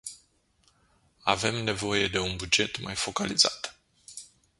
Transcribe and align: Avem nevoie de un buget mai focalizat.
Avem 1.25 1.63
nevoie 1.63 2.07
de 2.09 2.17
un 2.19 2.35
buget 2.37 2.77
mai 2.79 2.95
focalizat. 2.95 3.75